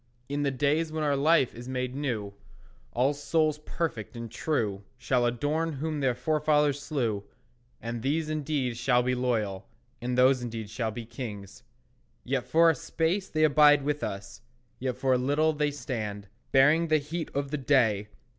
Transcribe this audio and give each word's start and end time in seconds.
In 0.27 0.41
the 0.41 0.49
days 0.49 0.91
when 0.91 1.03
our 1.03 1.15
life 1.15 1.53
is 1.53 1.69
made 1.69 1.93
new, 1.93 2.33
All 2.91 3.13
souls 3.13 3.59
perfect 3.59 4.15
and 4.15 4.31
true 4.31 4.83
Shall 4.97 5.27
adore 5.27 5.73
whom 5.73 5.99
their 5.99 6.15
forefathers 6.15 6.81
slew; 6.81 7.23
And 7.79 8.01
these 8.01 8.27
indeed 8.27 8.77
shall 8.77 9.03
be 9.03 9.13
loyal, 9.13 9.67
And 10.01 10.17
those 10.17 10.41
indeed 10.41 10.71
shall 10.71 10.89
be 10.89 11.05
kings. 11.05 11.61
Yet 12.23 12.47
for 12.47 12.71
a 12.71 12.73
space 12.73 13.29
they 13.29 13.43
abide 13.43 13.83
with 13.83 14.03
us, 14.03 14.41
Yet 14.79 14.97
for 14.97 15.13
a 15.13 15.19
little 15.19 15.53
they 15.53 15.69
stand, 15.69 16.27
Bearing 16.51 16.87
the 16.87 16.97
heat 16.97 17.29
of 17.35 17.51
the 17.51 17.57
day. 17.59 18.07